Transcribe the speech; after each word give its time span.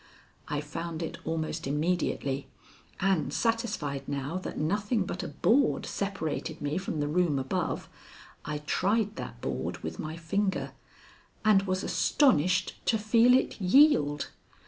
I 0.47 0.61
found 0.61 1.03
it 1.03 1.19
almost 1.25 1.67
immediately, 1.67 2.47
and, 2.99 3.31
satisfied 3.31 4.07
now 4.07 4.39
that 4.39 4.57
nothing 4.57 5.05
but 5.05 5.21
a 5.21 5.27
board 5.27 5.85
separated 5.85 6.59
me 6.59 6.79
from 6.79 6.99
the 7.01 7.07
room 7.07 7.37
above, 7.37 7.87
I 8.43 8.63
tried 8.65 9.15
that 9.17 9.41
board 9.41 9.77
with 9.83 9.99
my 9.99 10.17
finger 10.17 10.71
and 11.45 11.67
was 11.67 11.83
astonished 11.83 12.83
to 12.87 12.97
feel 12.97 13.35
it 13.35 13.61
yield. 13.61 14.29